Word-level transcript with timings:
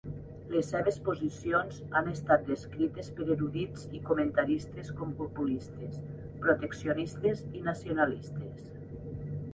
Les 0.53 0.69
seves 0.75 0.95
posicions 1.07 1.75
han 1.99 2.07
estat 2.11 2.47
descrites 2.47 3.11
per 3.19 3.27
erudits 3.37 3.85
i 3.99 4.01
comentaristes 4.09 4.91
com 5.03 5.13
populistes, 5.21 6.01
proteccionistes 6.47 7.47
i 7.61 7.65
nacionalistes. 7.71 8.69